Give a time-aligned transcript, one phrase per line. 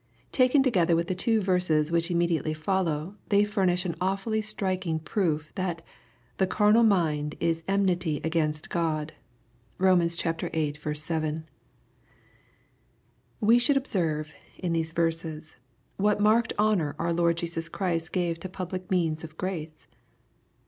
[0.31, 4.99] Taken together with the two verses which imme diately follow, they furnish an awfully striking
[4.99, 5.89] proof^ that '^
[6.37, 9.13] the carnal mind is enmity against God."
[9.79, 9.99] (Bom.
[9.99, 10.07] viii.
[10.71, 11.47] 7.)
[13.39, 15.55] We should observe, in these verses,
[15.97, 19.85] what marked honor our Lord Jesus Christ gave to public means of grace.